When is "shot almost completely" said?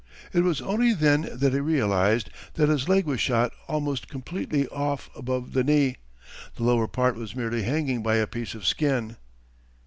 3.21-4.67